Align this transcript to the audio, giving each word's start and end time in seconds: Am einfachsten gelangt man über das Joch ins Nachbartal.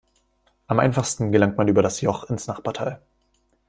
Am 0.65 0.79
einfachsten 0.79 1.31
gelangt 1.31 1.57
man 1.57 1.67
über 1.67 1.83
das 1.83 2.01
Joch 2.01 2.23
ins 2.23 2.47
Nachbartal. 2.47 3.03